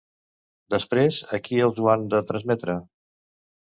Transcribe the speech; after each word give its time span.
Després, 0.75 1.21
a 1.39 1.43
qui 1.49 1.63
els 1.69 1.85
ho 1.87 1.93
han 1.97 2.09
de 2.17 2.25
transmetre? 2.35 2.83